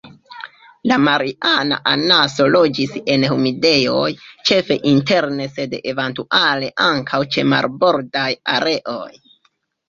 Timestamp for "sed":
5.59-5.77